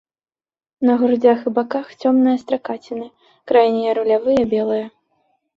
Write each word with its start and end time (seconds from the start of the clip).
На 0.89 0.93
грудзях 1.01 1.43
і 1.51 1.53
баках 1.57 1.85
цёмныя 2.01 2.37
стракаціны, 2.45 3.05
крайнія 3.53 3.91
рулявыя 3.99 4.49
белыя. 4.57 4.87